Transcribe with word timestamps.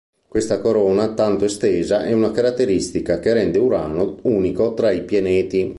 Questa 0.27 0.59
corona 0.61 1.13
tanto 1.13 1.45
estesa 1.45 2.03
è 2.03 2.11
una 2.11 2.31
caratteristica 2.31 3.19
che 3.19 3.33
rende 3.33 3.59
Urano 3.59 4.17
unico 4.23 4.73
tra 4.73 4.89
i 4.89 5.03
pianeti. 5.03 5.69